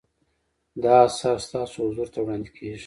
دا 0.83 0.95
اثر 1.07 1.35
ستاسو 1.47 1.77
حضور 1.87 2.07
ته 2.13 2.19
وړاندې 2.21 2.49
کیږي. 2.57 2.79